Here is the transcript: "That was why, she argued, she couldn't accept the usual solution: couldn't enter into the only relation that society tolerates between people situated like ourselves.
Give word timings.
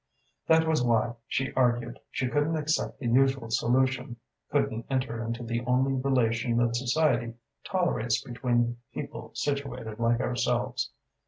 "That 0.47 0.67
was 0.67 0.83
why, 0.83 1.13
she 1.27 1.53
argued, 1.53 1.99
she 2.09 2.27
couldn't 2.27 2.55
accept 2.55 2.97
the 2.97 3.05
usual 3.05 3.51
solution: 3.51 4.17
couldn't 4.49 4.87
enter 4.89 5.23
into 5.23 5.43
the 5.43 5.61
only 5.65 5.93
relation 5.93 6.57
that 6.57 6.75
society 6.75 7.35
tolerates 7.63 8.19
between 8.19 8.77
people 8.93 9.29
situated 9.35 9.99
like 9.99 10.19
ourselves. 10.19 10.89